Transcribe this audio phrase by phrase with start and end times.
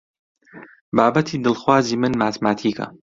[0.97, 2.85] بابەتی دڵخوازی من ماتماتیکە.